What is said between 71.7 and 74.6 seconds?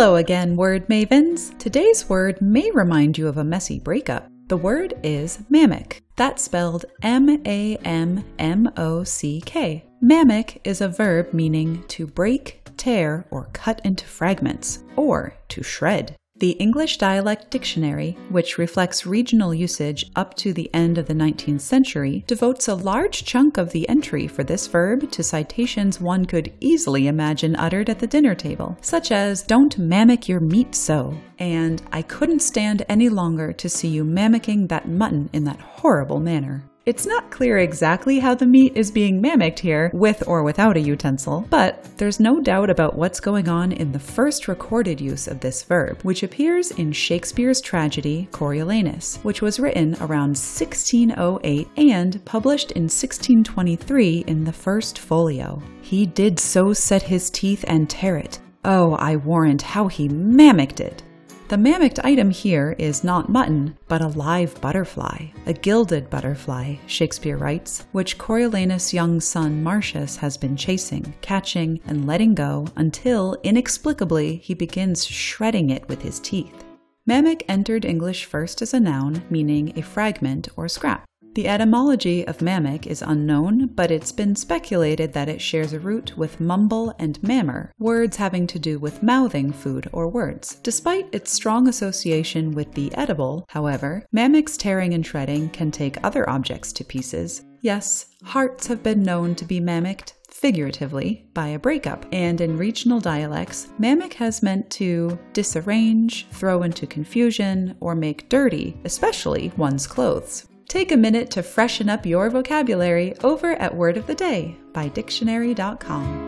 and letting go until, inexplicably, he